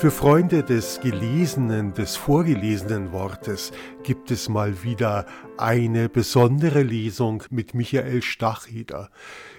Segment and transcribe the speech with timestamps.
[0.00, 3.70] Für Freunde des gelesenen, des vorgelesenen Wortes
[4.02, 5.26] gibt es mal wieder
[5.58, 9.10] eine besondere Lesung mit Michael Stacheder.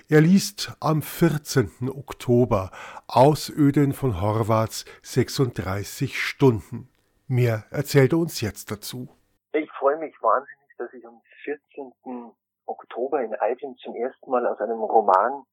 [0.09, 1.91] Er liest am 14.
[1.91, 2.71] Oktober
[3.07, 6.89] aus Öden von Horvaths 36 Stunden.
[7.27, 9.09] Mehr erzählt er uns jetzt dazu.
[9.53, 12.31] Ich freue mich wahnsinnig, dass ich am 14.
[12.65, 15.43] Oktober in Eibling zum ersten Mal aus einem Roman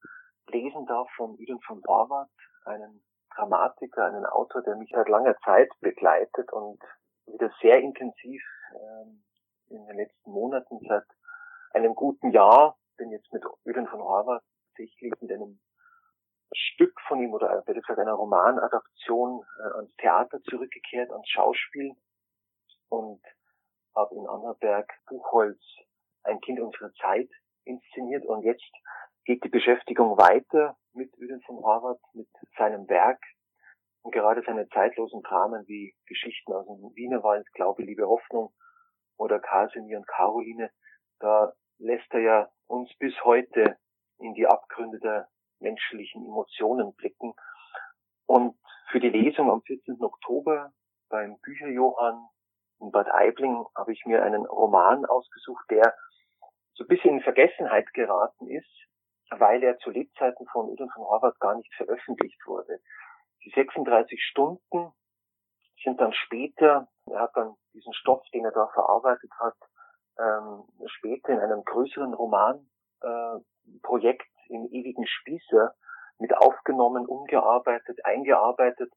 [0.47, 2.31] lesen darf von Öden von Horvath,
[2.65, 3.03] einem
[3.39, 6.81] Dramatiker, einen Autor, der mich seit langer Zeit begleitet und
[7.27, 8.43] wieder sehr intensiv
[8.75, 9.25] ähm,
[9.69, 11.05] in den letzten Monaten, seit
[11.73, 14.43] einem guten Jahr, bin jetzt mit Öden von Horvath
[14.79, 15.61] tatsächlich mit einem
[16.53, 21.95] Stück von ihm oder besser gesagt einer Romanadaption äh, ans Theater zurückgekehrt, ans Schauspiel
[22.89, 23.23] und
[23.95, 25.61] habe in Annaberg Buchholz
[26.23, 27.29] ein Kind unserer Zeit
[27.65, 28.25] inszeniert.
[28.25, 28.73] Und jetzt
[29.25, 33.23] geht die Beschäftigung weiter mit Öden von Horvath, mit seinem Werk
[34.03, 38.53] und gerade seine zeitlosen Dramen wie Geschichten aus dem Wienerwald, Glaube, Liebe, Hoffnung
[39.17, 40.71] oder Kasimir und Caroline,
[41.21, 43.79] da lässt er ja uns bis heute
[44.19, 45.29] in die Abgründe der
[45.61, 47.33] menschlichen Emotionen blicken.
[48.27, 48.59] Und
[48.91, 49.97] für die Lesung am 14.
[50.01, 50.73] Oktober
[51.09, 52.29] beim Bücherjohann
[52.81, 55.95] in Bad Aibling habe ich mir einen Roman ausgesucht, der
[56.75, 58.88] so ein bisschen in Vergessenheit geraten ist,
[59.31, 62.81] weil er zu Lebzeiten von Udo von Horvath gar nicht veröffentlicht wurde.
[63.45, 64.93] Die 36 Stunden
[65.83, 69.57] sind dann später, er hat dann diesen Stoff, den er da verarbeitet hat,
[70.19, 75.75] ähm, später in einem größeren Romanprojekt äh, im ewigen Spießer
[76.19, 78.93] mit aufgenommen, umgearbeitet, eingearbeitet.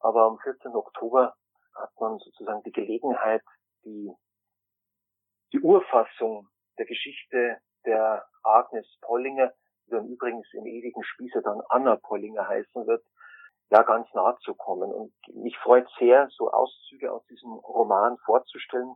[0.00, 0.74] Aber am 14.
[0.74, 1.34] Oktober
[1.74, 3.42] hat man sozusagen die Gelegenheit,
[3.84, 4.10] die,
[5.52, 6.48] die Urfassung
[6.78, 9.52] der Geschichte der Agnes Pollinger,
[9.86, 13.04] die dann übrigens im ewigen Spießer dann Anna Pollinger heißen wird,
[13.70, 14.92] ja ganz nahe zu kommen.
[14.92, 18.94] Und mich freut sehr, so Auszüge aus diesem Roman vorzustellen.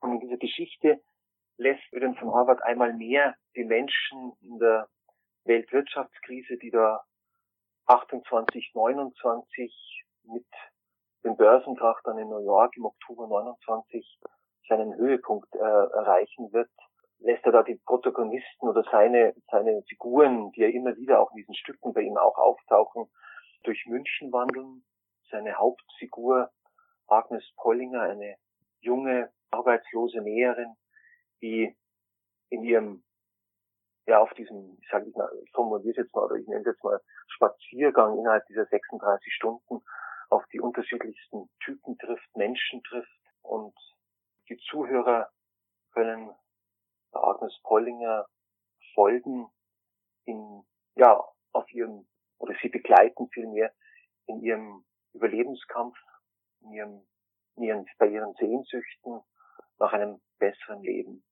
[0.00, 1.00] Und in dieser Geschichte
[1.56, 4.88] lässt Öden von Harvard einmal mehr die Menschen in der
[5.44, 7.02] Weltwirtschaftskrise, die da
[7.86, 10.46] 28, 29 mit
[11.24, 14.20] dem Börsenkrach dann in New York im Oktober 29
[14.68, 16.70] seinen Höhepunkt äh, erreichen wird,
[17.20, 21.38] lässt er da die Protagonisten oder seine, seine Figuren, die ja immer wieder auch in
[21.38, 23.10] diesen Stücken bei ihm auch auftauchen,
[23.62, 24.84] durch München wandeln.
[25.30, 26.50] Seine Hauptfigur
[27.06, 28.36] Agnes Pollinger, eine
[28.80, 30.74] junge, arbeitslose Näherin,
[31.42, 31.76] die
[32.48, 33.04] in ihrem,
[34.06, 36.84] ja, auf diesem, ich sage ich mal, formuliere jetzt mal, oder ich nenne es jetzt
[36.84, 39.82] mal Spaziergang innerhalb dieser 36 Stunden
[40.30, 43.74] auf die unterschiedlichsten Typen trifft, Menschen trifft und
[44.48, 45.28] die Zuhörer
[45.92, 46.30] können
[47.12, 48.26] Agnes Pollinger
[48.94, 49.48] folgen
[50.24, 50.62] in,
[50.96, 51.22] ja,
[51.52, 52.06] auf ihrem
[52.38, 53.72] oder sie begleiten vielmehr
[54.26, 55.96] in ihrem Überlebenskampf,
[56.62, 57.06] in ihrem,
[57.56, 59.20] in ihren, bei ihren Sehnsüchten
[59.78, 61.24] nach einem besseren Leben.